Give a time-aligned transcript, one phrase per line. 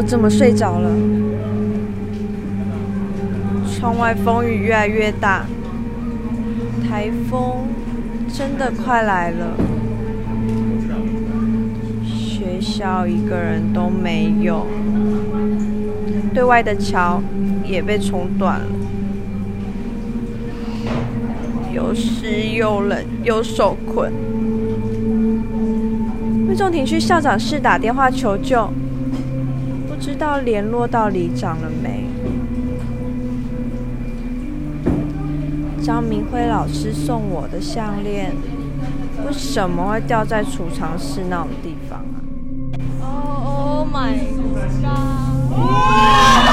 [0.00, 0.88] 我怎么睡着了？
[3.70, 5.44] 窗外风雨越来越大，
[6.88, 7.68] 台风
[8.26, 9.54] 真的快来了。
[12.02, 14.66] 学校一个人都没有，
[16.32, 17.20] 对外的桥
[17.62, 18.66] 也被冲断了。
[21.74, 24.10] 又湿又冷又受困。
[26.48, 28.66] 魏仲庭去校长室打电话求救，
[30.00, 32.06] 知道联络到里长了没？
[35.82, 38.32] 张明辉老师送我的项链，
[39.26, 42.16] 为什么会掉在储藏室那种地方啊
[43.02, 44.14] ？Oh, oh my
[44.82, 46.49] God！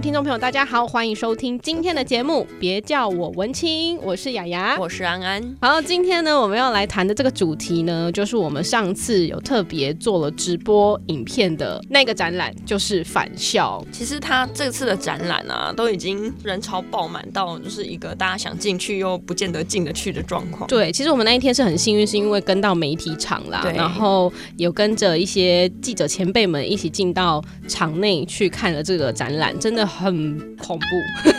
[0.00, 2.46] 听众朋友，大家好，欢迎收听今天的节目。
[2.60, 5.42] 别叫我文青，我是雅雅，我是安安。
[5.58, 13.82] 好，今天呢，我们要来谈的这个主题呢，就是我们上次有特别做了直播影片的那个展览，就是返校。
[13.90, 20.68] 其实他这次的展览啊，都已经人潮爆满到，就是一个大家想进去又不见得进得去的状况。
[20.68, 29.85] 对，其实我们那一天是很幸运，是因为跟到媒体场啦，然后有跟着一些记者前辈们一起进到场内去看了这个展览，真的。
[29.86, 30.84] 很恐怖，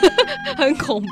[0.58, 1.08] 很恐怖，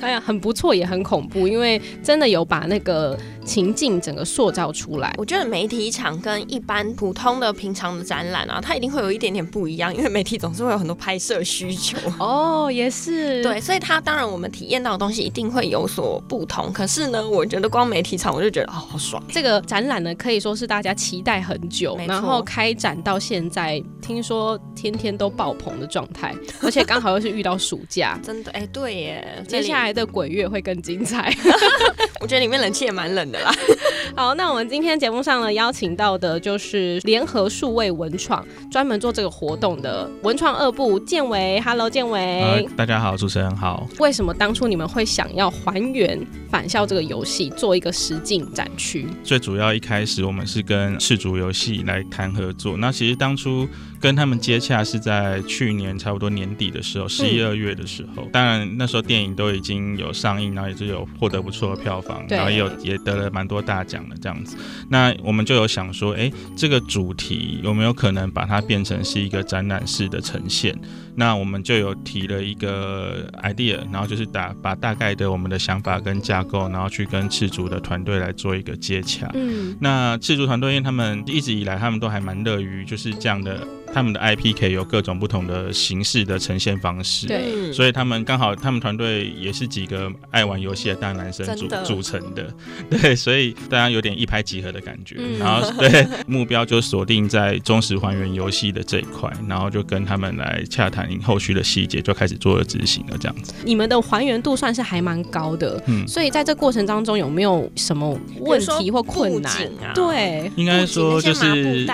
[0.00, 5.14] 哎呀，很不错，也很恐怖，因为真的有把那个情境整个塑造出来。
[5.18, 11.96] 我觉得媒体场跟一般普通的平常的展览啊，它一定会有一点点不一样，因为媒体总是会有很多拍摄需求。
[12.18, 16.72] 哦，也是，对，所以它当然我们体验到的东西一定会有所不同。
[16.72, 19.22] 可是呢，我觉得光媒体场我就觉得哦，好爽。
[19.28, 26.34] 这个展览呢，可以说是大家期待很久，然后开展到现在，听说天天都爆棚的状态。
[26.62, 31.34] 而且刚好又是遇到暑假，真的哎、欸，对耶，接下来的鬼月会更精彩。
[32.20, 33.50] 我觉得里面冷气也蛮冷的啦。
[34.14, 41.58] 好，那我们今天节目上呢，邀请到的就是联合数位文创，专门做这个活动的文创二部建伟。
[41.64, 42.62] Hello，建伟、呃。
[42.76, 43.88] 大家好，主持人好。
[43.98, 46.20] 为什么当初你们会想要还原
[46.50, 49.06] 返校这个游戏，做一个实境展区？
[49.24, 52.76] 最主要一开始我们是跟赤足游戏来谈合作。
[52.76, 53.66] 那其实当初
[53.98, 56.72] 跟他们接洽是在去年差不多年底。
[56.72, 64.56] 的时候，十一二月的时候，嗯、当然那时候电影都已经有上映，然后也是有获得不错的票房，然后也有也得了蛮多大奖的这样子。
[64.88, 70.76] 那我们就有想说，哎，这个主题有没有可能把它变成是一个展览式的呈现？
[71.14, 79.30] 那我们就有提了一个 idea，然后就是打把大概的我们的想法跟架构，然后去跟赤足的团队来做一个接洽。
[79.34, 83.66] 嗯，那赤足团队因为他们一直以来他们都还蛮乐于就是这样的。
[83.92, 92.52] 他们的 IP 可以有各种不同的形式的呈现方式，对，所以他们刚好他们团队也是几个爱玩游戏的大男生组组成的，
[92.90, 103.52] 对，所以大家有点一拍即合的感觉，嗯、然后 对目标就锁定在忠实还原游戏的这一块，然后就跟他们来洽谈后续的细节，就开始做了执行了这样子。
[103.64, 109.52] 你们的还原度算是还蛮高的，嗯，所以在这过程当中有没有什么问题或困难？
[109.82, 111.86] 啊、对，应该说就是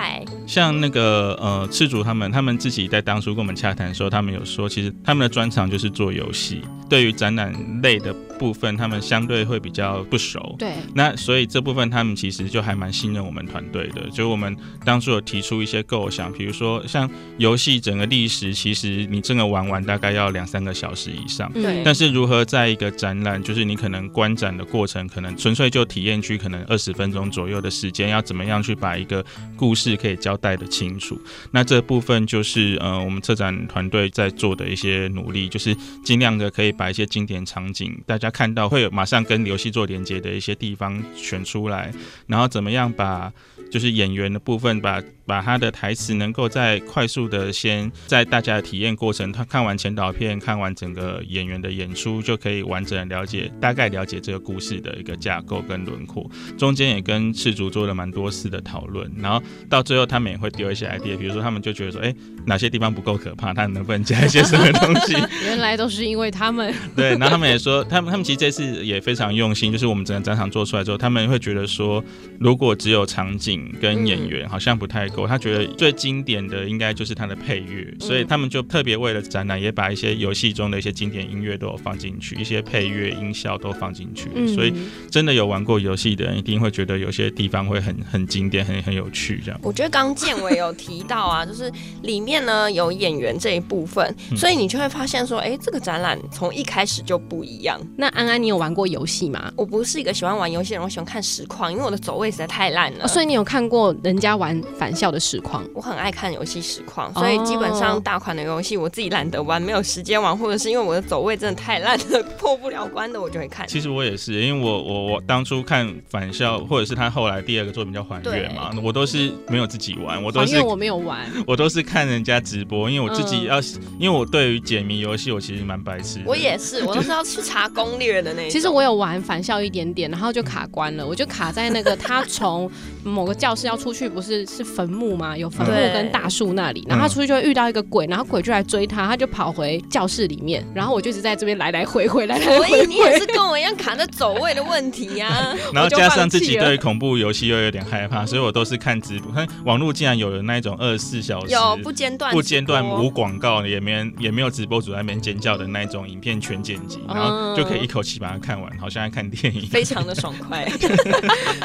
[0.46, 10.54] 像那个呃主他们，他们自己在当初跟我们洽谈的时候，他们有说，其实他们的专长就是做游戏，对于展览类的部分，他们相对会比较不熟。
[10.58, 14.08] 对，那所以这部分他们其实就还蛮信任我们团队的。
[14.10, 21.52] 就我们当初有提出一些构想，比如说像游戏整个历史，其实你真的玩完大概要两三个小时以上。
[21.52, 29.24] 对，但是如何在一个展览，就是你可能观展的过程，可能纯粹就体验区，可能二十分钟左右的时间，要怎么样去把一个
[29.56, 31.20] 故事可以交代的清楚？
[31.50, 41.92] 那这部分就是呃，我们策展团队在做的一些努力，就是尽量的可以把一些经典场景，大家看到会有马上跟游戏做连接的一些地方选出来，
[42.26, 43.32] 然后怎么样把
[43.70, 45.02] 就是演员的部分把。
[45.28, 56.28] 把他的台词能够在快速的先在大家的体验过程，他看完前导片，看完整个演员的演出，就可以完整的了解，大概了解这个故事的一个架构跟轮廓。
[56.56, 62.14] 中间也跟赤足做了蛮多次的讨论，然后到最后他们也会丢一些 idea，比如说他们就觉得说，哎，
[62.46, 65.12] 哪些地方不够可怕，他能不能加一些什么东西？
[65.44, 66.74] 原来都是因为他们。
[66.96, 72.02] 对，然后他们也说，他们他们其实这次也非常用心，就是我们整个展场做出来之后，他们会觉得说，
[72.40, 84.28] 如果只有场景跟演员好像不太他觉得最经典的应该就是它的配乐，所以他们就特别为了展览，也把一些游戏中的一些经典音乐都有放进去，一些配乐音效都放进去。
[84.54, 84.72] 所以
[85.10, 89.40] 真的有玩过游戏的人，一定会觉得有些地方会很很经典，很很有趣。
[89.44, 91.70] 这样，我觉得刚建伟有提到啊，就是
[92.02, 97.80] 里面呢有演员这一部分，所以你就会发现说，哎、欸，这个展览从一开始就不一样。
[97.96, 99.52] 那安安，你有玩过游戏吗？
[99.56, 103.08] 我不是一个喜欢玩游戏的人，我喜欢看实况，因为我的走位实在太烂了。
[103.08, 105.64] 所以你有看过人家玩反校的实况？
[105.74, 113.66] 我很爱看游戏实况，所以基本上大款的游戏我自己懒得玩，没有时间玩，或者是因为我的走位真的太烂了， 破不了关的，我就会看。
[113.68, 126.20] 其实我也是，因为我我我当初看返校，或者是他后来第二个作品叫还愿嘛，我都是没有自己玩，我都是因为我没有玩， 我都是看人家直播，因为我自己要，嗯、因为我对于解谜游戏我其实蛮白痴。
[126.24, 128.50] 我也是，我都是要去查攻略的那种。
[128.50, 132.70] 其实我有玩返校一点点，然后就卡关了，我就卡在那个他从
[133.04, 135.36] 某个教室要出去，不是是坟墓吗？
[135.36, 142.68] 有坟墓跟大树那里，然后他出去就会遇到一个鬼，然后鬼就来追他，他就跑回教室里面，然后我就一直在这边来来回回来来回回。
[142.68, 145.56] 所以你也是跟我一样卡在走位的问题呀、啊。
[145.72, 149.30] 然后加上自己对恐怖游戏又有点害怕，所以我都是看直播。
[149.34, 160.66] 看网络竟然有了那种二十四小时有不间断、不间断无广告，也没也没有直播主在那边尖叫的那种影片全剪辑，然后就可以一口气把它看完，好像在看电影， 非常的爽快。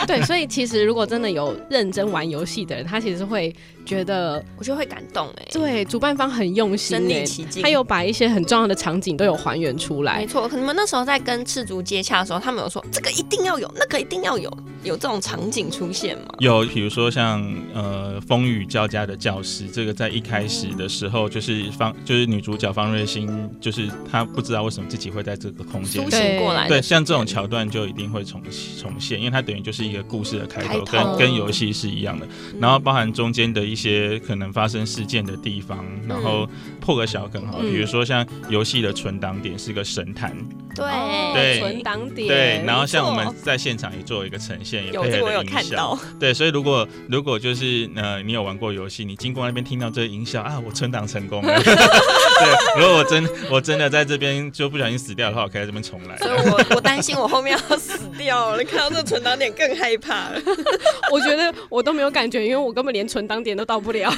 [0.05, 3.55] 对，所以其实如果真的有认真玩游戏的人，他其实会
[3.85, 5.47] 觉得，我觉得会感动哎。
[5.51, 10.19] 对，主办方很用心，身临其境，他有把一些很重要的场景都有还原出来。
[10.19, 14.51] 没错，可你们那时候在跟赤足接洽的时候，他们有说这个一定要有，那个一定要有，
[14.83, 16.35] 有这种场景出现吗？
[16.39, 17.43] 有，比如说像
[17.73, 28.41] 呃风雨交加的教室，这个在一开始的时候就是方就是女主角方瑞欣，就是她不知道为什么自己会在这个空间苏醒过来，对，像这种桥段就一定会重
[28.79, 32.27] 重现，因为它等于就是一个故事的开头，开头跟跟游戏是一样的，
[32.59, 36.47] 然后包含中间的一些可能发生事件的地方，然后
[36.79, 40.35] 破个小梗哈，比如说像游戏的存档点是个神坛，
[40.75, 60.41] 对对，存档点，对，然后像我们在现场也做一个呈现，也配合的音效，有这个我有看到，对，所以如果如果就是呃你有玩过游戏，你经过那边听到这个音效啊，我存档成功了， 对，如果我真我真的在这边就不小心死掉的话，我可以在这边重来，所以我我担心我后面要死掉了，你看到这个存档点更害怕了，
[61.11, 64.11] 我觉得我都没有感觉，因为我根本连存档点都到不了。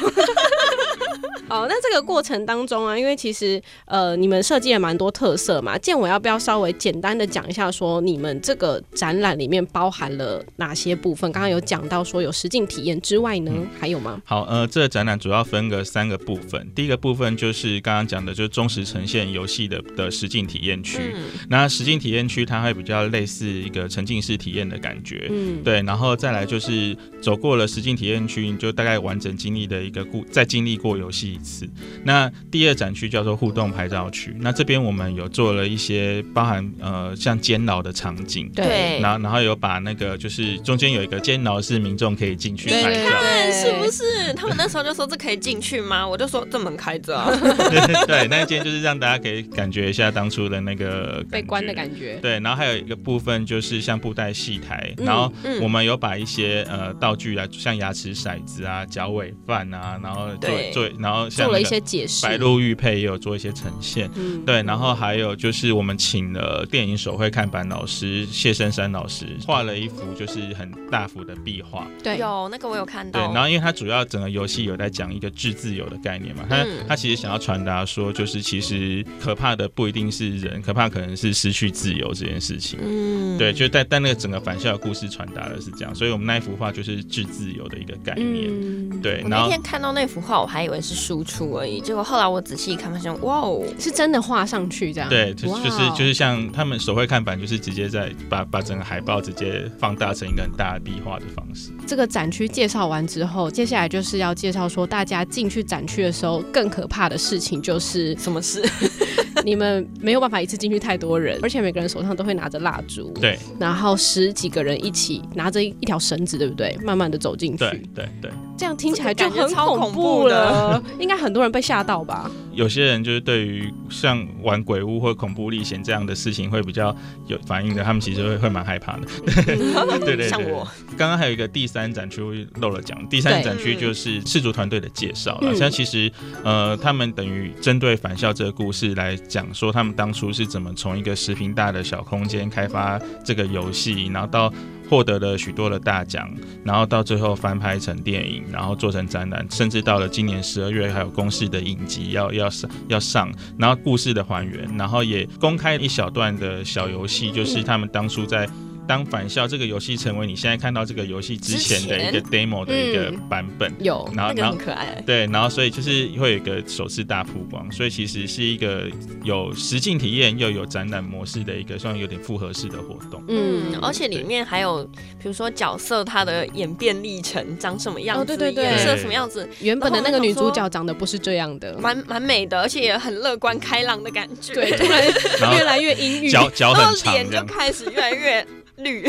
[1.50, 11.32] 哦，那这个过程当中啊，因为其实呃，你们设计了蛮多特色嘛，建伟要不要稍微简单的讲一下，说你们这个展览里面包含了哪些部分？
[11.32, 14.22] 刚刚有讲到说有实境体验之外呢，嗯、还有吗？
[14.26, 21.14] 好，呃，这个展览主要分个三个部分，第一个部分就是刚刚讲的，就是忠实呈现游戏的的实境体验区。
[21.16, 31.26] 嗯、那实境体验区它会比较类似一个沉浸式体验的感觉，嗯，对，然后再来就是走过了实境体验区，你就大概完整经历的一个故，再经历过游戏。
[31.36, 31.68] 一次，
[32.04, 34.34] 那第二展区叫做互动拍照区。
[34.40, 44.34] 那这边我们有做了一些包含呃像监牢的场景，对，然后然后有把那个就是中间有一个监牢是民众可以进去拍照，对，是不是？
[44.34, 46.08] 他们那时候就说这可以进去吗？
[46.08, 47.30] 我就说这门开着啊。
[48.08, 52.18] 对，那一间就是让大家可以感觉一下当初的那个被关的感觉。
[52.22, 61.30] 对，然后还有一个部分就是像布袋戏台，然后我们有把一些呃道具啊，像牙齿骰子啊、脚尾饭啊，然后做做然后。
[61.36, 91.26] 做了一些解释，白鹿玉佩也有做一些呈现，嗯、对，然后还有就是我们请了电影手绘看板老师谢生山老师画了一幅就是很大幅的壁画，对，有那个我有看到，对，然后因为他主要整个游戏有在讲一个致自由的概念嘛，他、嗯、他其实想要传达说，就是其实可怕的不一定是人，可怕可能是失去自由这件事情，嗯，对，就但但那个整个返校的故事传达的是这样，所以我们那一幅画就是致自由的一个概念，嗯、对，我那天看到那幅画，我还以为是输。
[91.26, 95.10] 出而已，结果后来我仔细一看，发现哇哦，是真的画上去这样。
[95.10, 101.72] 对，就就是就是像他们手绘看板，就是直接在把把整个海报直接放大成一个很大的壁画的方式。
[101.88, 108.64] 这个展区介绍完之后，接下来就是要介绍说，大家进去展区的时候，更可怕的事情就是 什么事？
[109.44, 116.78] 你们没有办法一次进去太多人，而且每个人手上都会拿着蜡烛，对，然后十几个人一起拿着一一条绳子，对不对？
[116.84, 122.30] 慢慢的走进去，对对对，这样听起来就很恐怖了， 应该很多人被吓到吧？
[122.54, 126.96] 有些人就是对于像玩鬼屋或恐怖历险这样的事情会比较
[127.28, 129.02] 有反应的，他们其实会会蛮害怕的。
[129.44, 130.66] 对对对，像我
[130.98, 135.50] 刚刚还有一个第三展区漏了讲，第三展区就是赤烛团队的介绍了。
[135.50, 136.10] 现在其实
[136.44, 144.52] 呃，他们等于针对返校这个故事来讲说，他们当初是怎么从一个十平大的小空间开发这个游戏，然后到
[144.90, 146.30] 获得了许多的大奖，
[146.64, 158.48] 然后到最后翻拍成电影，然后做成展览，甚至到了今年十二月还有公式的影集要要上要上，然后故事的还原，然后也公开一小段的小游戏，就是他们当初在。
[158.88, 168.84] 当返校这个游戏成为你现在看到这个游戏之前的一个 demo 的一个版本，嗯、有，然后然后很可爱，对，然后所以就是会有一个首次大曝光，所以其实是一个
[169.24, 173.24] 有实境体验又有展览模式的一个算有点复合式的活动。
[173.28, 174.84] 嗯，而且里面还有
[175.20, 188.46] 比如说角色它的演变历程长什么样子，哦、对对对，颜色什么样子，原本的那个女主角长得不是这样的，蛮蛮美的，而且也很乐观开朗的感觉，对，突然越来越阴郁，脚脚很长，脸就开始越来越。
[188.78, 189.02] 绿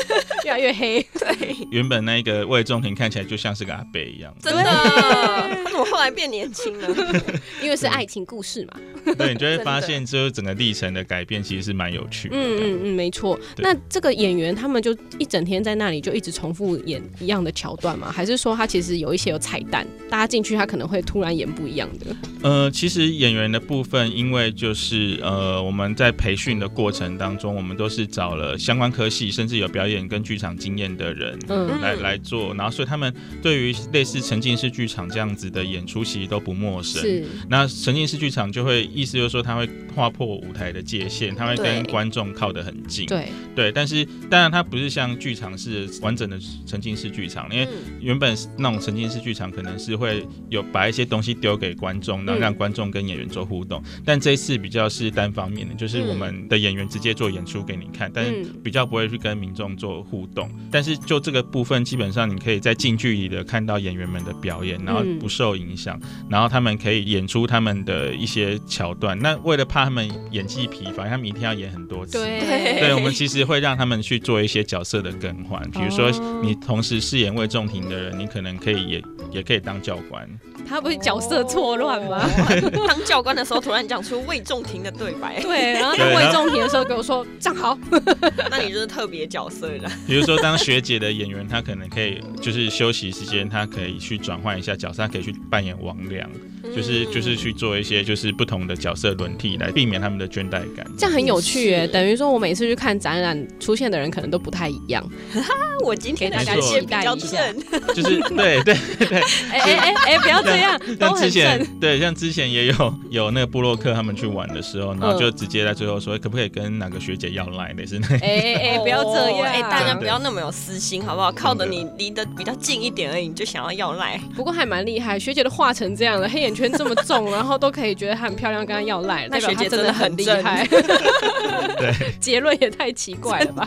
[0.44, 6.88] 越来越黑， 对，原本那个魏仲廷看起来就像是个阿伯一样，真的，他怎么后来变年轻了？
[7.62, 9.14] 因为是爱情故事嘛。
[9.16, 12.36] 对，你就会发现，就是整个历程的改变其实是蛮有趣的。
[12.36, 13.38] 嗯嗯嗯，没错。
[13.58, 18.10] 那这个演员他们就一整天在那里就一直重复演一样的桥段吗？
[18.12, 22.16] 还是说他其实有一些有彩蛋，大家进去他可能会突然演不一样的？
[22.42, 37.00] 呃，其实演员的部分，因为就是呃我们在培训的过程当中，我们都是找了相关科系，甚至有表演跟剧场经验的人，嗯，来来做，然后所以他们对于类似沉浸式剧场这样子的演出，其实都不陌生。
[37.02, 43.06] 是，那沉浸式剧场就会意思就是说，他会划破舞台的界限，他会跟观众靠得很近。
[43.06, 47.68] 对对，但是当然，它不是像剧场是完整的沉浸式剧场，因为
[48.00, 53.80] 原本那种沉浸式剧场可能是会有把一些东西丢给观众，然后让观众跟演员做互动。
[54.04, 59.03] 但这一次比较是单方面的，就是我们的演员直接做演出给你看，但是比较不会。
[59.08, 69.18] 去跟民众做互动，但是就这个部分，基本上你可以在近距离的看到演员们的表演，然后不受影响，然后他们可以演出他们的一些桥段。
[69.18, 72.40] 那为了怕他们演技疲乏，他们一天要演很多次，对，
[72.80, 76.10] 对，我们其实会让他们去做一些角色的更换，比如说
[76.42, 80.28] 你同时饰演魏仲廷的人，你可能可以也也可以当教官。
[80.66, 82.26] 他不是角色错乱吗？
[82.88, 87.78] 当教官的时候突然讲出魏仲廷的对白，对，然后当魏仲廷的时候跟我说站好，
[88.50, 89.90] 那你就是特别角色的。
[90.06, 96.30] 比如说当学姐的演员，他可能可以就是休息时间，他可以去转换一下角色，他可以去扮演王良，
[96.74, 100.86] 就是就是去做一些就是不同的角色轮替，来避免他们的倦怠感。
[100.98, 105.04] 这样很有趣耶，等于说我每次去看展览，出现的人可能都不太一样。
[105.84, 107.52] 我今天给大家期待一下，
[107.94, 109.18] 就是对对对，
[109.50, 110.80] 哎哎哎，不要这样。
[110.98, 117.72] 像之前对，像之前也有有那个布洛克他们去玩的时候，然后就直接在最后说，可不可以跟哪个学姐要赖？
[117.74, 118.08] 类似那。
[118.18, 121.30] 哎哎，不要这样，哎，大家不要那么有私心，好不好？
[121.32, 124.18] 靠的你离得比较近一点而已，你就想要要赖。
[124.34, 130.66] 不过还蛮厉害，学姐都画成这样了，黑眼圈这么重，然后都可以觉得她很漂亮，跟她要赖，那学姐真的很厉害。
[131.78, 133.66] 对， 结论也太奇怪了吧？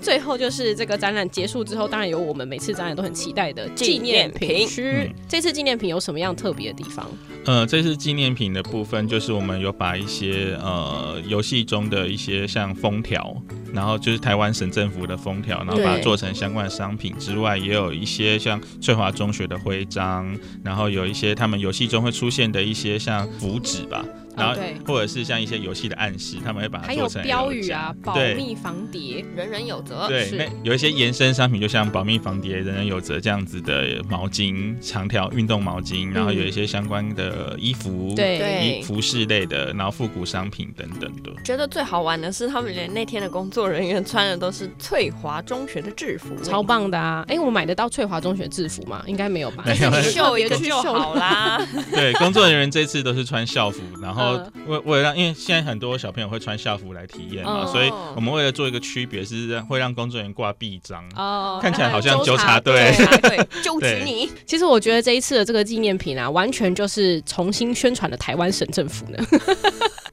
[0.00, 5.10] 最后就是这个展览结束之后，当然有我们每次展览都很期待的纪念品区。
[5.28, 7.06] 这次纪念品有什么样特别的地方？
[7.44, 13.36] 呃，这次纪念品的部分，就是我们有把一些呃游戏中的一些像封条，
[13.72, 24.04] 然后就是台湾省政府的封条，然后把它做成相关的商品之外，也有一些像翠华中学的徽章，然后有一些他们游戏中会出现的一些像福祉吧。
[24.36, 30.06] 然后，或者是像一些游戏的暗示，他们会把它做成标语啊，保密防谍，人人有责。
[30.08, 41.32] 对，那有一些延伸商品，就像保密防谍，人人有责这样子的毛巾、长条运动毛巾，然后有一些相关的衣服，对，衣服饰类的，然后复古商品等等的。
[41.42, 47.24] 觉得最好玩的是，他们连那天的工作人员穿的都是翠华中学的制服，超棒的啊！
[47.28, 49.02] 哎，我买得到翠华中学制服吗？
[49.06, 49.64] 应该没有吧？
[49.64, 51.58] 没有，秀一 个就好啦。
[51.90, 54.25] 对，工作人员这次都是穿校服，然后。
[54.66, 62.92] 为为了让，因为现在很多小朋友会穿校服来体验嘛，哦、所以我们为了做一个区别，是让会让工作人员挂臂章，哦，看起来好像纠察队，
[63.22, 64.30] 对，纠集你。
[64.46, 69.18] 其实我觉得这一次的这个纪念品啊，完全就是重新宣传了台湾省政府呢。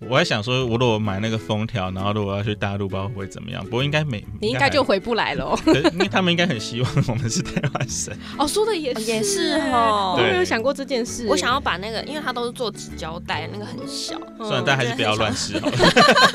[0.10, 3.64] 我还想说，我如果买那个封条，然后如果要去大陆，不知道会怎么样。
[3.64, 5.58] 不过应该没，你应该就回不来了，
[5.94, 8.14] 因为他们应该很希望我们是台湾省。
[8.38, 11.26] 哦，说的也是也是哦，我没有想过这件事。
[11.30, 15.78] 我想要把那个，因为它都是做纸胶带，那个很小， 算了，但还是不要乱试好了。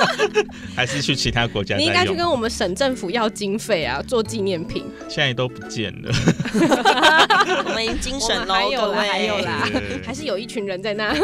[0.75, 1.77] 还是去其他国家。
[1.77, 4.85] 你应该去跟我们省政府要经费啊，做纪念品。
[5.09, 6.11] 现在都不见了。
[7.67, 9.69] 我们已经精神了，还有啦，还有啦，
[10.05, 11.15] 还是有一群人在那。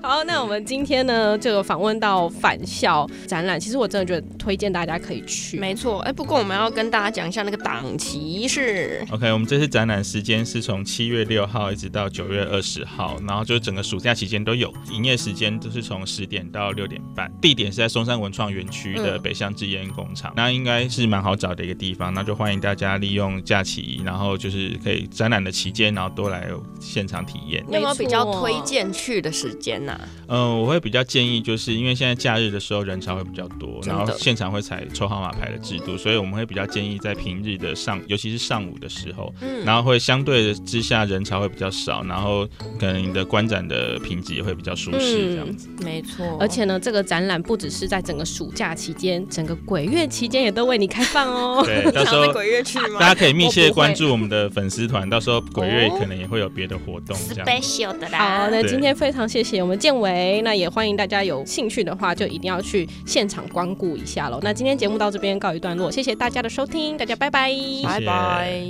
[0.00, 1.01] 好，那我们今天。
[1.02, 5.58] 天呢，就有访问到返校展览，其实我真的觉得推荐大家可以去。
[5.58, 9.04] 没错，哎，不过我们要跟大家讲一下那个档期是。
[9.10, 26.48] OK，我们这次展览时间是从七月六号一直到九月二十号，然后就是整个暑假期间都有，营业时间都是从十点到六点半，地点是在松山文创园区的北向制烟工厂，嗯、那应该是蛮好找的一个地方，那就欢迎大家利用假期，然后就是可以展览的期间，然后多来
[26.80, 27.64] 现场体验。
[27.70, 30.08] 有没有比较推荐去的时间呢、啊？
[30.28, 42.46] 嗯，我会比较建议，就是因为现在假日的时候人潮会比较多，然后现场会采抽号码牌的制度，所以我们会比较建议在平日的上，尤其是上午的时候，嗯，然后会相对之下人潮会比较少，然后
[42.78, 45.68] 可能你的观展的评级也会比较舒适，这样子。
[45.78, 51.62] 嗯、没错，而且呢，这个展览不只是在整个暑假期间，整个鬼月期间也都为你开放哦。
[51.64, 53.00] 对， 到时候鬼月去吗？
[53.00, 57.46] 大家可以密切关注我们的粉丝团，到时候鬼月可能也会有别的活动这样。
[57.46, 58.18] Special 的啦。
[58.18, 64.38] 好，那今天非常谢谢我们建伟，那也欢迎大家有兴趣的话，就一定要去现场光顾一下喽。
[64.42, 67.52] 那今天节目到这边告一段落，谢谢大家的收听，大家拜拜，
[67.84, 68.62] 拜拜。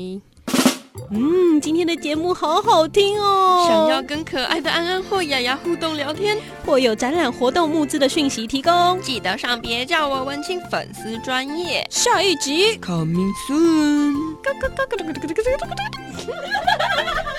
[1.10, 3.66] 嗯，今天的节目好好听哦。
[3.68, 11.86] 想要跟可爱的安安或雅雅互动聊天，或有展览活动募资的讯息提供，记得上别叫我文青粉丝专业。
[11.88, 14.36] 下一集 Coming soon。